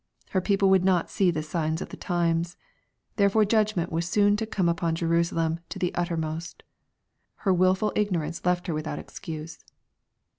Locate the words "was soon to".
3.91-4.47